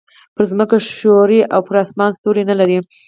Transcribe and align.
پر 0.35 0.43
ځمکه 0.51 0.77
ښوری 0.95 1.39
او 1.53 1.59
پر 1.67 1.75
اسمان 1.83 2.09
ستوری 2.17 2.43
نه 2.49 2.55
لري. 2.59 2.77